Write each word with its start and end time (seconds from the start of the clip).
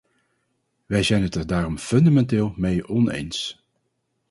We 0.85 1.03
zijn 1.03 1.23
het 1.23 1.35
er 1.35 1.47
daarom 1.47 1.77
fundamenteel 1.77 2.53
mee 2.55 2.87
oneens. 2.87 3.63